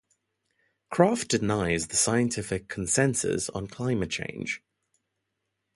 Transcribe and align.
Kraft 0.89 1.27
denies 1.29 1.89
the 1.89 1.95
scientific 1.95 2.67
consensus 2.67 3.51
on 3.51 3.67
climate 3.67 4.09
change. 4.09 4.63